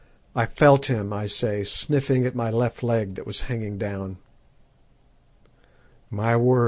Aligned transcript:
I 0.35 0.47
felt 0.47 0.87
him, 0.87 1.13
I 1.13 1.27
say, 1.27 1.63
sniffing 1.63 2.25
at 2.25 2.33
my 2.33 2.49
left 2.49 2.81
leg 2.81 3.13
that 3.13 3.27
was 3.27 3.41
hanging 3.41 3.77
down. 3.77 4.17
"My 6.09 6.35
word! 6.35 6.59